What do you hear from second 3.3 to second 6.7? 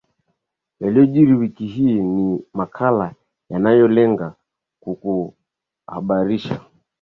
yanayolenga kukuhabarisha